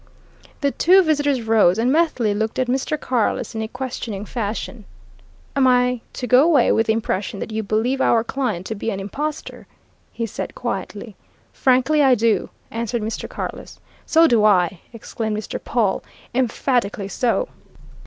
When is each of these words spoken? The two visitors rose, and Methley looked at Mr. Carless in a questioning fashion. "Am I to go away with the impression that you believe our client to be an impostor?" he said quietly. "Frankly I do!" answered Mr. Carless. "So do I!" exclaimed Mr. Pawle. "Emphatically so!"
The 0.61 0.71
two 0.71 1.03
visitors 1.03 1.43
rose, 1.43 1.77
and 1.77 1.91
Methley 1.91 2.33
looked 2.33 2.57
at 2.57 2.65
Mr. 2.65 2.99
Carless 2.99 3.53
in 3.53 3.61
a 3.61 3.67
questioning 3.67 4.25
fashion. 4.25 4.85
"Am 5.55 5.67
I 5.67 6.01
to 6.13 6.25
go 6.25 6.41
away 6.41 6.71
with 6.71 6.87
the 6.87 6.93
impression 6.93 7.39
that 7.39 7.51
you 7.51 7.61
believe 7.61 8.01
our 8.01 8.23
client 8.23 8.65
to 8.65 8.73
be 8.73 8.89
an 8.89 8.99
impostor?" 8.99 9.67
he 10.11 10.25
said 10.25 10.55
quietly. 10.55 11.15
"Frankly 11.53 12.01
I 12.01 12.15
do!" 12.15 12.49
answered 12.71 13.03
Mr. 13.03 13.29
Carless. 13.29 13.79
"So 14.07 14.25
do 14.25 14.43
I!" 14.43 14.79
exclaimed 14.91 15.37
Mr. 15.37 15.63
Pawle. 15.63 16.03
"Emphatically 16.33 17.07
so!" 17.07 17.49